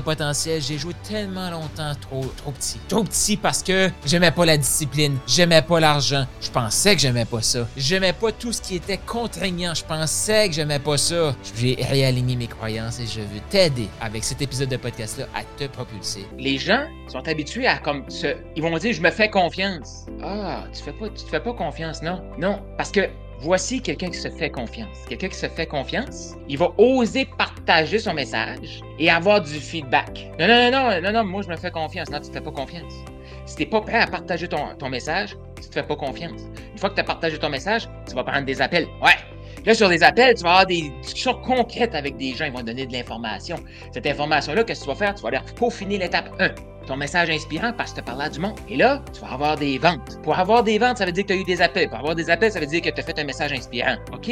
potentiel. 0.00 0.60
J'ai 0.60 0.78
joué 0.78 0.94
tellement 1.08 1.50
longtemps 1.50 1.92
trop, 2.00 2.24
trop 2.36 2.52
petit. 2.52 2.78
Trop 2.88 3.04
petit 3.04 3.36
parce 3.36 3.62
que 3.62 3.90
j'aimais 4.04 4.30
pas 4.30 4.46
la 4.46 4.56
discipline, 4.56 5.16
j'aimais 5.26 5.62
pas 5.62 5.80
l'argent. 5.80 6.26
Je 6.40 6.50
pensais 6.50 6.94
que 6.94 7.00
j'aimais 7.00 7.24
pas 7.24 7.42
ça. 7.42 7.66
J'aimais 7.76 8.12
pas 8.12 8.32
tout 8.32 8.52
ce 8.52 8.60
qui 8.60 8.76
était 8.76 8.98
contraignant. 8.98 9.74
Je 9.74 9.84
pensais 9.84 10.48
que 10.48 10.54
j'aimais 10.54 10.78
pas 10.78 10.96
ça. 10.96 11.34
J'ai 11.56 11.76
réaligné 11.80 12.36
mes 12.36 12.46
croyances 12.46 13.00
et 13.00 13.06
je 13.06 13.20
veux 13.20 13.40
t'aider 13.50 13.88
avec 14.00 14.24
cet 14.24 14.42
épisode 14.42 14.68
de 14.68 14.76
podcast-là 14.76 15.26
à 15.34 15.42
te 15.56 15.70
propulser. 15.70 16.26
Les 16.38 16.58
gens 16.58 16.86
sont 17.08 17.26
habitués 17.26 17.66
à 17.66 17.78
comme 17.78 18.08
se... 18.10 18.36
Ils 18.56 18.62
vont 18.62 18.76
dire, 18.78 18.92
je 18.92 19.02
me 19.02 19.10
fais 19.10 19.30
confiance. 19.30 20.06
Ah, 20.22 20.64
tu 20.72 20.82
fais 20.82 20.92
pas, 20.92 21.08
tu 21.08 21.24
te 21.24 21.28
fais 21.30 21.40
pas 21.40 21.52
confiance, 21.52 22.02
non? 22.02 22.22
Non, 22.38 22.62
parce 22.76 22.90
que 22.90 23.08
Voici 23.40 23.80
quelqu'un 23.80 24.10
qui 24.10 24.18
se 24.18 24.28
fait 24.30 24.50
confiance. 24.50 24.96
Quelqu'un 25.08 25.28
qui 25.28 25.36
se 25.36 25.48
fait 25.48 25.66
confiance, 25.66 26.34
il 26.48 26.58
va 26.58 26.72
oser 26.76 27.28
partager 27.68 27.98
son 27.98 28.14
message 28.14 28.80
et 28.98 29.10
avoir 29.10 29.42
du 29.42 29.60
feedback. 29.60 30.30
Non, 30.40 30.48
non, 30.48 30.70
non, 30.70 30.90
non, 30.90 31.00
non, 31.02 31.12
non, 31.12 31.24
moi 31.24 31.42
je 31.42 31.48
me 31.48 31.56
fais 31.56 31.70
confiance. 31.70 32.08
Non, 32.10 32.18
tu 32.18 32.28
te 32.28 32.32
fais 32.32 32.40
pas 32.40 32.50
confiance. 32.50 32.94
Si 33.44 33.56
tu 33.56 33.62
n'es 33.62 33.68
pas 33.68 33.82
prêt 33.82 33.98
à 33.98 34.06
partager 34.06 34.48
ton, 34.48 34.74
ton 34.78 34.88
message, 34.88 35.36
tu 35.56 35.64
ne 35.64 35.68
te 35.68 35.74
fais 35.74 35.82
pas 35.82 35.96
confiance. 35.96 36.40
Une 36.72 36.78
fois 36.78 36.88
que 36.88 36.94
tu 36.94 37.02
as 37.02 37.04
partagé 37.04 37.38
ton 37.38 37.50
message, 37.50 37.86
tu 38.08 38.14
vas 38.14 38.24
prendre 38.24 38.46
des 38.46 38.62
appels. 38.62 38.86
Ouais. 39.02 39.12
Là, 39.66 39.74
sur 39.74 39.90
des 39.90 40.02
appels, 40.02 40.34
tu 40.34 40.44
vas 40.44 40.50
avoir 40.50 40.66
des 40.66 40.90
discussions 41.02 41.34
concrètes 41.34 41.94
avec 41.94 42.16
des 42.16 42.32
gens. 42.32 42.46
Ils 42.46 42.52
vont 42.52 42.60
te 42.60 42.64
donner 42.64 42.86
de 42.86 42.92
l'information. 42.92 43.56
Cette 43.92 44.06
information-là, 44.06 44.64
qu'est-ce 44.64 44.80
que 44.80 44.84
tu 44.86 44.90
vas 44.90 44.96
faire? 44.96 45.14
Tu 45.14 45.22
vas 45.22 45.28
aller 45.28 45.40
peaufiner 45.54 45.98
l'étape 45.98 46.30
1 46.40 46.48
ton 46.86 46.96
message 46.96 47.28
inspirant 47.28 47.74
parce 47.76 47.92
que 47.92 47.98
tu 47.98 48.04
parles 48.04 48.22
à 48.22 48.30
du 48.30 48.40
monde. 48.40 48.58
Et 48.70 48.76
là, 48.76 49.02
tu 49.12 49.20
vas 49.20 49.32
avoir 49.32 49.56
des 49.58 49.76
ventes. 49.76 50.22
Pour 50.22 50.38
avoir 50.38 50.62
des 50.62 50.78
ventes, 50.78 50.96
ça 50.96 51.04
veut 51.04 51.12
dire 51.12 51.24
que 51.24 51.32
tu 51.32 51.34
as 51.34 51.40
eu 51.42 51.44
des 51.44 51.60
appels. 51.60 51.90
Pour 51.90 51.98
avoir 51.98 52.14
des 52.14 52.30
appels, 52.30 52.50
ça 52.50 52.60
veut 52.60 52.66
dire 52.66 52.80
que 52.80 52.88
tu 52.88 52.98
as 52.98 53.04
fait 53.04 53.18
un 53.18 53.24
message 53.24 53.52
inspirant. 53.52 53.96
OK. 54.14 54.28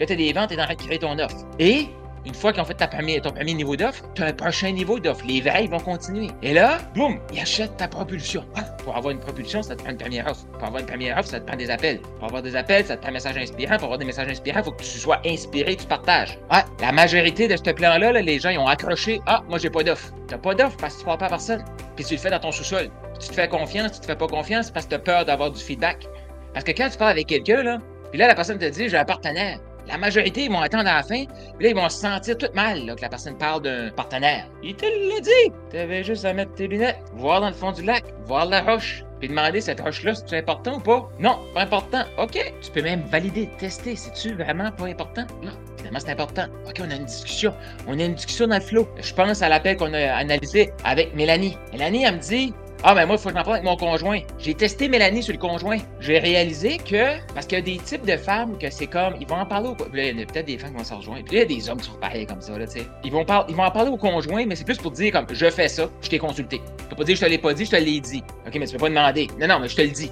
Là, 0.00 0.06
tu 0.06 0.12
as 0.12 0.16
des 0.16 0.32
ventes 0.32 0.50
et 0.50 0.56
tu 0.56 0.60
es 0.60 0.62
en 0.62 0.66
train 0.66 0.74
de 0.74 0.82
créer 0.82 0.98
ton 0.98 1.16
offre. 1.20 1.36
Et 1.60 1.86
une 2.26 2.34
fois 2.34 2.52
ont 2.58 2.64
fait 2.64 2.74
ton 2.74 3.30
premier 3.30 3.54
niveau 3.54 3.76
d'offre, 3.76 4.02
tu 4.14 4.22
as 4.22 4.26
un 4.26 4.32
prochain 4.32 4.72
niveau 4.72 4.98
d'offre. 4.98 5.24
Les 5.26 5.42
ils 5.62 5.70
vont 5.70 5.78
continuer. 5.78 6.28
Et 6.42 6.52
là, 6.52 6.78
boum, 6.94 7.18
ils 7.32 7.40
achètent 7.40 7.76
ta 7.76 7.88
propulsion. 7.88 8.44
Ah, 8.56 8.62
pour 8.84 8.96
avoir 8.96 9.12
une 9.12 9.20
propulsion, 9.20 9.62
ça 9.62 9.74
te 9.74 9.82
prend 9.82 9.90
une 9.90 9.96
première 9.96 10.26
offre. 10.26 10.46
Pour 10.52 10.64
avoir 10.64 10.80
une 10.80 10.86
première 10.86 11.18
offre, 11.18 11.30
ça 11.30 11.40
te 11.40 11.46
prend 11.46 11.56
des 11.56 11.70
appels. 11.70 12.00
Pour 12.18 12.24
avoir 12.24 12.42
des 12.42 12.56
appels, 12.56 12.84
ça 12.84 12.96
te 12.96 13.00
prend 13.00 13.10
un 13.10 13.14
message 13.14 13.36
inspirant. 13.36 13.76
Pour 13.76 13.84
avoir 13.84 13.98
des 13.98 14.04
messages 14.04 14.28
inspirants, 14.28 14.60
il 14.60 14.64
faut 14.64 14.72
que 14.72 14.82
tu 14.82 14.98
sois 14.98 15.20
inspiré, 15.24 15.76
tu 15.76 15.86
partages. 15.86 16.38
Ah, 16.50 16.64
la 16.80 16.92
majorité 16.92 17.48
de 17.48 17.56
ce 17.56 17.70
plan-là, 17.70 18.12
les 18.12 18.38
gens, 18.38 18.50
ils 18.50 18.58
ont 18.58 18.66
accroché. 18.66 19.20
Ah, 19.26 19.42
moi, 19.48 19.58
j'ai 19.58 19.70
pas 19.70 19.82
d'offre. 19.82 20.12
T'as 20.28 20.38
pas 20.38 20.54
d'offre 20.54 20.76
parce 20.76 20.94
que 20.94 21.00
tu 21.00 21.06
parles 21.06 21.18
pas 21.18 21.26
à 21.26 21.30
personne. 21.30 21.64
Puis 21.96 22.04
tu 22.04 22.14
le 22.14 22.20
fais 22.20 22.30
dans 22.30 22.40
ton 22.40 22.52
sous-sol. 22.52 22.90
Tu 23.18 23.28
te 23.28 23.34
fais 23.34 23.48
confiance, 23.48 23.92
tu 23.92 24.00
te 24.00 24.06
fais 24.06 24.16
pas 24.16 24.26
confiance 24.26 24.70
parce 24.70 24.86
que 24.86 24.90
tu 24.90 24.96
as 24.96 25.00
peur 25.00 25.24
d'avoir 25.24 25.50
du 25.50 25.60
feedback. 25.60 26.06
Parce 26.52 26.64
que 26.64 26.72
quand 26.72 26.88
tu 26.90 26.98
parles 26.98 27.12
avec 27.12 27.26
quelqu'un, 27.26 27.62
là, 27.62 27.78
puis 28.10 28.18
là, 28.18 28.26
la 28.26 28.34
personne 28.34 28.58
te 28.58 28.64
dit, 28.64 28.88
j'ai 28.88 28.96
un 28.96 29.04
partenaire. 29.04 29.60
La 29.90 29.98
majorité, 29.98 30.44
ils 30.44 30.50
vont 30.50 30.60
attendre 30.60 30.88
à 30.88 30.96
la 30.96 31.02
fin, 31.02 31.24
puis 31.24 31.64
là, 31.64 31.70
ils 31.70 31.74
vont 31.74 31.88
se 31.88 31.98
sentir 31.98 32.38
tout 32.38 32.46
mal 32.54 32.94
que 32.94 33.02
la 33.02 33.08
personne 33.08 33.36
parle 33.36 33.62
d'un 33.62 33.90
partenaire. 33.90 34.46
Il 34.62 34.76
te 34.76 34.84
l'a 34.84 35.20
dit! 35.20 35.52
T'avais 35.70 36.04
juste 36.04 36.24
à 36.24 36.32
mettre 36.32 36.54
tes 36.54 36.68
lunettes, 36.68 37.00
voir 37.14 37.40
dans 37.40 37.48
le 37.48 37.54
fond 37.54 37.72
du 37.72 37.82
lac, 37.82 38.04
voir 38.24 38.46
la 38.46 38.60
roche, 38.60 39.04
puis 39.18 39.28
demander 39.28 39.60
cette 39.60 39.80
roche-là, 39.80 40.14
c'est 40.14 40.38
important 40.38 40.76
ou 40.76 40.80
pas? 40.80 41.10
Non, 41.18 41.40
pas 41.54 41.62
important. 41.62 42.04
OK. 42.18 42.38
Tu 42.62 42.70
peux 42.70 42.82
même 42.82 43.02
valider, 43.02 43.50
tester. 43.58 43.96
C'est-tu 43.96 44.34
vraiment 44.34 44.70
pas 44.70 44.86
important? 44.86 45.26
Non, 45.42 45.52
finalement, 45.76 45.98
c'est 45.98 46.12
important. 46.12 46.46
OK, 46.66 46.80
on 46.80 46.90
a 46.90 46.94
une 46.94 47.04
discussion. 47.04 47.52
On 47.88 47.98
a 47.98 48.04
une 48.04 48.14
discussion 48.14 48.46
dans 48.46 48.56
le 48.56 48.62
flow. 48.62 48.88
Je 49.02 49.12
pense 49.12 49.42
à 49.42 49.48
l'appel 49.48 49.76
qu'on 49.76 49.92
a 49.92 50.14
analysé 50.14 50.72
avec 50.84 51.14
Mélanie. 51.14 51.58
Mélanie, 51.72 52.04
elle 52.04 52.14
me 52.14 52.20
dit 52.20 52.54
ah, 52.82 52.94
ben 52.94 53.04
moi, 53.04 53.16
il 53.16 53.18
faut 53.18 53.28
que 53.28 53.34
j'en 53.34 53.42
parle 53.42 53.56
avec 53.56 53.64
mon 53.64 53.76
conjoint. 53.76 54.20
J'ai 54.38 54.54
testé 54.54 54.88
Mélanie 54.88 55.22
sur 55.22 55.34
le 55.34 55.38
conjoint. 55.38 55.76
J'ai 56.00 56.18
réalisé 56.18 56.78
que, 56.78 57.18
parce 57.34 57.46
qu'il 57.46 57.58
y 57.58 57.60
a 57.60 57.64
des 57.64 57.76
types 57.76 58.06
de 58.06 58.16
femmes 58.16 58.56
que 58.56 58.70
c'est 58.70 58.86
comme, 58.86 59.14
ils 59.20 59.26
vont 59.26 59.36
en 59.36 59.44
parler 59.44 59.68
au. 59.68 59.76
Là, 59.94 60.04
il 60.08 60.18
y 60.18 60.22
a 60.22 60.24
peut-être 60.24 60.46
des 60.46 60.56
femmes 60.56 60.70
qui 60.70 60.78
vont 60.78 60.84
s'en 60.84 60.96
rejoindre. 60.96 61.24
Puis 61.24 61.36
là, 61.36 61.44
il 61.44 61.50
y 61.50 61.54
a 61.54 61.58
des 61.58 61.68
hommes 61.68 61.78
qui 61.78 61.90
sont 61.90 61.98
pareils 62.00 62.24
comme 62.24 62.40
ça, 62.40 62.56
là, 62.58 62.66
tu 62.66 62.78
sais. 62.78 62.86
Ils 63.04 63.12
vont, 63.12 63.26
ils 63.48 63.54
vont 63.54 63.64
en 63.64 63.70
parler 63.70 63.90
au 63.90 63.98
conjoint, 63.98 64.46
mais 64.46 64.56
c'est 64.56 64.64
plus 64.64 64.78
pour 64.78 64.92
dire, 64.92 65.12
comme, 65.12 65.26
je 65.30 65.50
fais 65.50 65.68
ça, 65.68 65.90
je 66.00 66.08
t'ai 66.08 66.18
consulté. 66.18 66.62
Tu 66.78 66.84
peux 66.86 66.96
pas 66.96 67.04
dire, 67.04 67.16
je 67.16 67.20
te 67.20 67.26
l'ai 67.26 67.38
pas 67.38 67.52
dit, 67.52 67.66
je 67.66 67.70
te 67.70 67.76
l'ai 67.76 68.00
dit. 68.00 68.22
OK, 68.46 68.54
mais 68.58 68.66
tu 68.66 68.72
peux 68.72 68.78
pas 68.78 68.88
demander. 68.88 69.28
Non, 69.38 69.46
non, 69.46 69.60
mais 69.60 69.68
je 69.68 69.76
te 69.76 69.82
le 69.82 69.88
dis. 69.88 70.10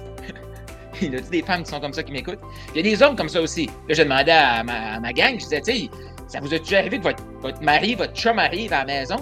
il 1.01 1.11
y 1.11 1.17
a 1.17 1.21
des 1.21 1.41
femmes 1.41 1.63
qui 1.63 1.71
sont 1.71 1.79
comme 1.79 1.93
ça 1.93 2.03
qui 2.03 2.11
m'écoutent. 2.11 2.39
Il 2.75 2.77
y 2.77 2.79
a 2.81 2.83
des 2.83 3.01
hommes 3.01 3.15
comme 3.15 3.29
ça 3.29 3.41
aussi. 3.41 3.65
Là, 3.87 3.95
je 3.95 4.03
demandais 4.03 4.31
à 4.31 4.63
ma, 4.63 5.13
gang, 5.13 5.33
je 5.33 5.43
disais, 5.43 5.61
tu 5.61 5.73
sais, 5.73 5.89
ça 6.27 6.39
vous 6.39 6.53
a 6.53 6.59
déjà 6.59 6.77
arrivé 6.77 6.99
que 6.99 7.03
votre, 7.03 7.23
votre 7.41 7.61
mari, 7.63 7.95
votre 7.95 8.13
chum 8.13 8.37
arrive 8.37 8.73
à 8.73 8.79
la 8.79 8.85
maison? 8.85 9.15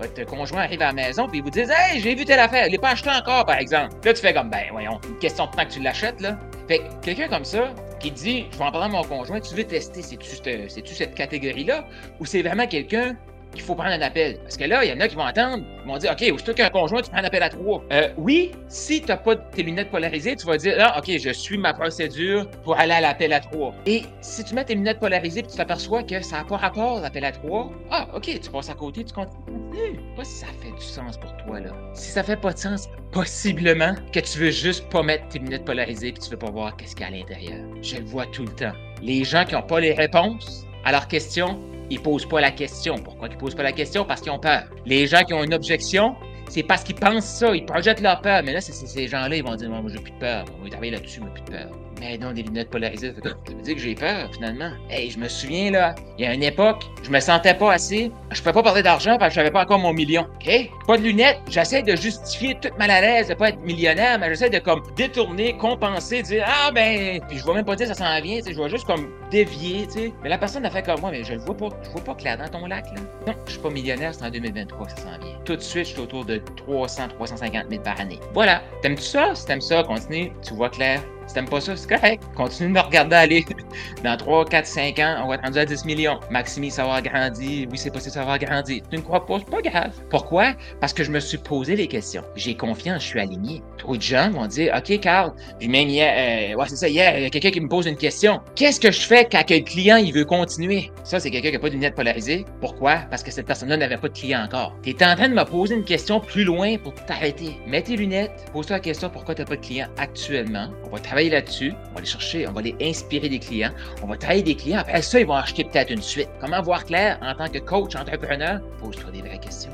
Votre 0.00 0.24
conjoint 0.24 0.62
arrive 0.62 0.82
à 0.82 0.86
la 0.86 0.92
maison, 0.92 1.28
puis 1.28 1.40
vous 1.40 1.50
disent 1.50 1.70
Hey, 1.70 2.00
j'ai 2.00 2.14
vu 2.14 2.24
telle 2.24 2.40
affaire, 2.40 2.66
il 2.66 2.72
n'est 2.72 2.78
pas 2.78 2.90
acheté 2.90 3.10
encore, 3.10 3.44
par 3.44 3.58
exemple. 3.58 3.94
Là, 4.04 4.12
tu 4.12 4.20
fais 4.20 4.34
comme 4.34 4.50
Ben, 4.50 4.64
voyons, 4.70 5.00
une 5.08 5.18
question 5.18 5.46
de 5.46 5.50
temps 5.52 5.64
que 5.64 5.72
tu 5.72 5.80
l'achètes, 5.80 6.20
là. 6.20 6.38
Fait 6.68 6.78
que 6.78 6.84
quelqu'un 7.02 7.28
comme 7.28 7.44
ça, 7.44 7.72
qui 8.00 8.10
dit 8.10 8.46
Je 8.52 8.58
vais 8.58 8.64
en 8.64 8.72
parler 8.72 8.86
à 8.86 8.88
mon 8.88 9.04
conjoint, 9.04 9.40
tu 9.40 9.54
veux 9.54 9.64
tester, 9.64 10.02
c'est-tu 10.02 10.94
cette 10.94 11.14
catégorie-là, 11.14 11.84
ou 12.20 12.26
c'est 12.26 12.42
vraiment 12.42 12.66
quelqu'un 12.66 13.16
qu'il 13.54 13.64
faut 13.64 13.74
prendre 13.74 13.90
un 13.90 14.00
appel. 14.00 14.38
Parce 14.42 14.56
que 14.56 14.64
là, 14.64 14.84
il 14.84 14.90
y 14.90 14.92
en 14.92 15.00
a 15.00 15.08
qui 15.08 15.16
vont 15.16 15.24
attendre, 15.24 15.64
ils 15.84 15.90
vont 15.90 15.98
dire 15.98 16.12
OK, 16.12 16.32
aussitôt 16.32 16.54
qu'un 16.54 16.70
conjoint, 16.70 17.02
tu 17.02 17.10
prends 17.10 17.20
un 17.20 17.24
appel 17.24 17.42
à 17.42 17.48
trois. 17.48 17.82
Euh, 17.92 18.08
oui, 18.16 18.52
si 18.68 19.00
tu 19.00 19.08
n'as 19.08 19.16
pas 19.16 19.36
tes 19.36 19.62
lunettes 19.62 19.90
polarisées, 19.90 20.36
tu 20.36 20.46
vas 20.46 20.56
dire 20.56 20.74
Ah, 20.78 20.98
OK, 20.98 21.10
je 21.18 21.30
suis 21.30 21.58
ma 21.58 21.72
procédure 21.72 22.48
pour 22.62 22.78
aller 22.78 22.92
à 22.92 23.00
l'appel 23.00 23.32
à 23.32 23.40
trois. 23.40 23.74
Et 23.86 24.02
si 24.20 24.44
tu 24.44 24.54
mets 24.54 24.64
tes 24.64 24.74
lunettes 24.74 25.00
polarisées 25.00 25.40
et 25.40 25.44
tu 25.44 25.56
t'aperçois 25.56 26.02
que 26.02 26.20
ça 26.22 26.38
n'a 26.38 26.44
pas 26.44 26.56
rapport 26.56 27.00
l'appel 27.00 27.24
à 27.24 27.32
trois, 27.32 27.70
ah, 27.90 28.08
OK, 28.14 28.28
tu 28.40 28.50
passes 28.50 28.70
à 28.70 28.74
côté, 28.74 29.04
tu 29.04 29.14
continues. 29.14 29.98
Pas 30.16 30.24
si 30.24 30.34
ça 30.34 30.46
fait 30.60 30.70
du 30.70 30.84
sens 30.84 31.16
pour 31.18 31.36
toi, 31.38 31.60
là. 31.60 31.70
Si 31.94 32.10
ça 32.10 32.22
fait 32.22 32.36
pas 32.36 32.52
de 32.52 32.58
sens, 32.58 32.88
possiblement 33.12 33.94
que 34.12 34.20
tu 34.20 34.38
veux 34.38 34.50
juste 34.50 34.88
pas 34.88 35.02
mettre 35.02 35.28
tes 35.28 35.38
lunettes 35.38 35.64
polarisées 35.64 36.08
et 36.08 36.12
tu 36.12 36.30
veux 36.30 36.36
pas 36.36 36.50
voir 36.50 36.76
qu'est-ce 36.76 36.96
qu'il 36.96 37.06
y 37.06 37.10
a 37.10 37.12
à 37.12 37.16
l'intérieur. 37.16 37.64
Je 37.82 37.96
le 37.96 38.04
vois 38.04 38.26
tout 38.26 38.44
le 38.44 38.52
temps. 38.52 38.72
Les 39.02 39.24
gens 39.24 39.44
qui 39.44 39.54
n'ont 39.54 39.62
pas 39.62 39.80
les 39.80 39.92
réponses 39.92 40.66
à 40.84 40.92
leurs 40.92 41.08
questions 41.08 41.58
ils 41.90 42.00
posent 42.00 42.26
pas 42.26 42.40
la 42.40 42.50
question. 42.50 42.96
Pourquoi 42.96 43.28
ils 43.28 43.36
posent 43.36 43.54
pas 43.54 43.62
la 43.62 43.72
question? 43.72 44.04
Parce 44.04 44.20
qu'ils 44.20 44.32
ont 44.32 44.38
peur. 44.38 44.64
Les 44.86 45.06
gens 45.06 45.22
qui 45.22 45.34
ont 45.34 45.44
une 45.44 45.54
objection, 45.54 46.16
c'est 46.48 46.62
parce 46.62 46.84
qu'ils 46.84 46.96
pensent 46.96 47.24
ça, 47.24 47.54
ils 47.54 47.64
projettent 47.64 48.00
leur 48.00 48.20
peur. 48.20 48.42
Mais 48.44 48.52
là, 48.52 48.60
c'est 48.60 48.72
ces 48.72 49.08
gens-là, 49.08 49.36
ils 49.36 49.44
vont 49.44 49.54
dire, 49.54 49.70
moi, 49.70 49.82
j'ai 49.92 50.00
plus 50.00 50.12
de 50.12 50.18
peur. 50.18 50.44
On 50.58 50.64
va 50.64 50.70
travailler 50.70 50.92
là-dessus, 50.92 51.20
mais 51.20 51.30
plus 51.30 51.42
de 51.42 51.50
peur. 51.50 51.83
Mais 52.00 52.18
non, 52.18 52.32
des 52.32 52.42
lunettes 52.42 52.70
polarisées, 52.70 53.14
ça 53.14 53.30
veut 53.30 53.62
dire 53.62 53.74
que 53.74 53.80
j'ai 53.80 53.94
peur, 53.94 54.28
finalement. 54.32 54.70
Hey, 54.90 55.10
je 55.10 55.18
me 55.18 55.28
souviens, 55.28 55.70
là, 55.70 55.94
il 56.18 56.24
y 56.24 56.28
a 56.28 56.34
une 56.34 56.42
époque, 56.42 56.84
je 57.02 57.10
me 57.10 57.20
sentais 57.20 57.54
pas 57.54 57.72
assez. 57.72 58.10
Je 58.30 58.40
pouvais 58.40 58.52
pas 58.52 58.62
parler 58.62 58.82
d'argent 58.82 59.16
parce 59.18 59.30
que 59.30 59.36
j'avais 59.36 59.50
pas 59.50 59.62
encore 59.62 59.78
mon 59.78 59.92
million. 59.92 60.26
OK? 60.34 60.70
Pas 60.86 60.98
de 60.98 61.02
lunettes. 61.02 61.38
J'essaie 61.48 61.82
de 61.82 61.96
justifier 61.96 62.56
toute 62.60 62.76
mal 62.78 62.90
à 62.90 63.00
l'aise 63.00 63.28
de 63.28 63.34
pas 63.34 63.50
être 63.50 63.60
millionnaire, 63.60 64.18
mais 64.18 64.28
j'essaie 64.28 64.50
de, 64.50 64.58
comme, 64.58 64.82
détourner, 64.96 65.56
compenser, 65.56 66.22
dire, 66.22 66.44
ah, 66.46 66.70
ben, 66.72 67.20
puis 67.28 67.38
je 67.38 67.44
vois 67.44 67.54
même 67.54 67.64
pas 67.64 67.76
dire 67.76 67.86
ça 67.86 67.94
s'en 67.94 68.20
vient, 68.20 68.38
tu 68.38 68.44
sais, 68.44 68.52
je 68.52 68.56
vois 68.56 68.68
juste, 68.68 68.86
comme, 68.86 69.08
dévier, 69.30 69.86
tu 69.86 69.92
sais. 69.92 70.12
Mais 70.22 70.28
la 70.28 70.38
personne 70.38 70.64
a 70.66 70.70
fait 70.70 70.84
comme 70.84 71.00
moi, 71.00 71.10
mais 71.10 71.24
je 71.24 71.34
le 71.34 71.40
vois 71.40 71.56
pas, 71.56 71.68
je 71.82 71.90
vois 71.90 72.04
pas 72.04 72.14
clair 72.14 72.38
dans 72.38 72.48
ton 72.48 72.66
lac, 72.66 72.86
là. 72.86 73.02
Non, 73.26 73.34
je 73.46 73.52
suis 73.52 73.60
pas 73.60 73.70
millionnaire, 73.70 74.14
c'est 74.14 74.24
en 74.24 74.30
2023 74.30 74.86
que 74.86 74.92
ça 74.92 74.98
s'en 74.98 75.18
vient. 75.18 75.38
Tout 75.44 75.56
de 75.56 75.60
suite, 75.60 75.86
je 75.86 75.92
suis 75.92 76.00
autour 76.00 76.24
de 76.24 76.40
300, 76.56 77.08
350 77.08 77.64
000 77.70 77.82
par 77.82 78.00
année. 78.00 78.20
Voilà. 78.32 78.62
T'aimes-tu 78.82 79.02
ça? 79.02 79.34
Si 79.34 79.46
t'aimes 79.46 79.60
ça, 79.60 79.82
continue. 79.82 80.32
Tu 80.42 80.54
vois 80.54 80.70
clair. 80.70 81.00
Si 81.26 81.34
t'aimes 81.34 81.48
pas 81.48 81.60
ça, 81.60 81.76
c'est 81.76 81.88
correct. 81.88 82.22
Continue 82.36 82.68
de 82.68 82.74
me 82.74 82.80
regarder 82.80 83.16
aller. 83.16 83.44
Dans 84.04 84.16
3, 84.16 84.44
4, 84.46 84.66
5 84.66 84.98
ans, 84.98 85.20
on 85.24 85.28
va 85.28 85.36
être 85.36 85.44
rendu 85.44 85.58
à 85.58 85.64
10 85.64 85.84
millions. 85.84 86.20
Maximi, 86.30 86.70
ça 86.70 86.86
va 86.86 87.00
grandir. 87.00 87.68
Oui, 87.70 87.78
c'est 87.78 87.90
possible, 87.90 88.12
ça 88.12 88.24
va 88.24 88.38
grandir. 88.38 88.82
Tu 88.90 88.96
ne 88.96 89.02
crois 89.02 89.24
pas? 89.24 89.38
C'est 89.38 89.50
pas 89.50 89.62
grave. 89.62 89.92
Pourquoi? 90.10 90.54
Parce 90.80 90.92
que 90.92 91.04
je 91.04 91.10
me 91.10 91.20
suis 91.20 91.38
posé 91.38 91.76
les 91.76 91.88
questions. 91.88 92.24
J'ai 92.36 92.56
confiance, 92.56 93.02
je 93.02 93.08
suis 93.08 93.20
aligné. 93.20 93.62
Trop 93.84 93.98
de 93.98 94.02
gens 94.02 94.30
vont 94.30 94.46
dire, 94.46 94.74
OK, 94.74 94.98
Carl. 95.00 95.34
Puis 95.58 95.68
même 95.68 95.90
hier, 95.90 96.54
euh, 96.54 96.56
ouais, 96.56 96.64
c'est 96.66 96.76
ça, 96.76 96.88
hier, 96.88 97.18
il 97.18 97.24
y 97.24 97.26
a 97.26 97.28
quelqu'un 97.28 97.50
qui 97.50 97.60
me 97.60 97.68
pose 97.68 97.84
une 97.84 97.98
question. 97.98 98.40
Qu'est-ce 98.54 98.80
que 98.80 98.90
je 98.90 99.02
fais 99.02 99.28
quand 99.30 99.44
le 99.50 99.60
client, 99.60 99.96
il 99.98 100.10
veut 100.14 100.24
continuer? 100.24 100.90
Ça, 101.02 101.20
c'est 101.20 101.30
quelqu'un 101.30 101.48
qui 101.48 101.56
n'a 101.56 101.60
pas 101.60 101.68
de 101.68 101.74
lunettes 101.74 101.94
polarisées. 101.94 102.46
Pourquoi? 102.62 103.00
Parce 103.10 103.22
que 103.22 103.30
cette 103.30 103.44
personne-là 103.44 103.76
n'avait 103.76 103.98
pas 103.98 104.08
de 104.08 104.14
client 104.14 104.40
encore. 104.42 104.74
Tu 104.82 104.88
es 104.88 105.04
en 105.04 105.14
train 105.14 105.28
de 105.28 105.34
me 105.34 105.44
poser 105.44 105.74
une 105.74 105.84
question 105.84 106.18
plus 106.18 106.44
loin 106.44 106.78
pour 106.78 106.94
t'arrêter. 106.94 107.58
Mets 107.66 107.82
tes 107.82 107.96
lunettes, 107.96 108.46
pose-toi 108.54 108.76
la 108.76 108.80
question 108.80 109.10
pourquoi 109.10 109.34
tu 109.34 109.42
n'as 109.42 109.48
pas 109.48 109.56
de 109.56 109.60
client 109.60 109.88
actuellement? 109.98 110.68
On 110.86 110.88
va 110.88 110.98
travailler 110.98 111.28
là-dessus. 111.28 111.74
On 111.90 111.92
va 111.92 111.98
aller 111.98 112.06
chercher, 112.06 112.48
on 112.48 112.52
va 112.52 112.60
aller 112.60 112.74
inspirer 112.80 113.28
des 113.28 113.38
clients. 113.38 113.72
On 114.02 114.06
va 114.06 114.16
travailler 114.16 114.42
des 114.42 114.54
clients. 114.54 114.78
Après 114.78 115.02
ça, 115.02 115.20
ils 115.20 115.26
vont 115.26 115.34
acheter 115.34 115.62
peut-être 115.64 115.90
une 115.90 116.00
suite. 116.00 116.30
Comment 116.40 116.62
voir 116.62 116.86
clair 116.86 117.18
en 117.20 117.34
tant 117.34 117.48
que 117.52 117.58
coach, 117.58 117.96
entrepreneur? 117.96 118.62
Pose-toi 118.80 119.10
des 119.10 119.20
vraies 119.20 119.40
questions. 119.40 119.72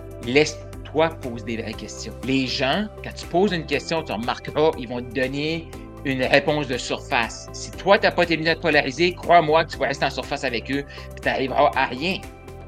Laisse-toi 0.94 1.08
poser 1.20 1.44
des 1.44 1.62
vraies 1.62 1.72
questions. 1.72 2.12
Les 2.24 2.46
gens, 2.46 2.86
quand 3.02 3.12
tu 3.14 3.26
poses 3.26 3.52
une 3.52 3.66
question, 3.66 4.02
tu 4.02 4.12
remarqueras, 4.12 4.70
ils 4.78 4.88
vont 4.88 5.00
te 5.00 5.14
donner 5.14 5.68
une 6.04 6.22
réponse 6.22 6.66
de 6.66 6.76
surface. 6.76 7.48
Si 7.52 7.70
toi, 7.72 7.98
tu 7.98 8.06
n'as 8.06 8.12
pas 8.12 8.26
tes 8.26 8.36
lunettes 8.36 8.60
polarisées, 8.60 9.14
crois-moi 9.14 9.64
que 9.64 9.72
tu 9.72 9.78
vas 9.78 9.88
rester 9.88 10.06
en 10.06 10.10
surface 10.10 10.44
avec 10.44 10.70
eux, 10.70 10.84
puis 10.84 11.20
tu 11.22 11.28
n'arriveras 11.28 11.70
à 11.76 11.86
rien. 11.86 12.18